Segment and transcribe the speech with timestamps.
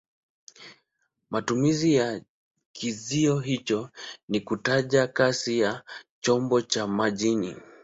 [1.29, 2.21] Matumizi ya
[2.71, 3.89] kizio hicho
[4.29, 5.83] ni kutaja kasi ya
[6.21, 7.55] chombo cha majini.